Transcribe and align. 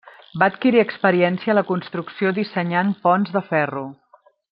Va 0.43 0.45
adquirir 0.51 0.79
experiència 0.83 1.53
en 1.53 1.59
la 1.59 1.63
construcció 1.67 2.31
dissenyant 2.39 2.89
ponts 3.05 3.37
de 3.37 3.43
ferro. 3.51 3.85